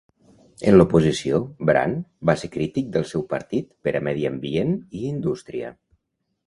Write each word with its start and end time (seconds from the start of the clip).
En 0.69 0.77
l'oposició, 0.77 1.41
Brand 1.71 2.01
va 2.31 2.37
ser 2.45 2.49
crític 2.57 2.91
del 2.97 3.07
seu 3.13 3.27
partit 3.35 3.71
per 3.89 3.97
a 3.99 4.03
Medi 4.09 4.27
Ambient 4.35 4.77
i 5.03 5.05
Indústria. 5.17 5.73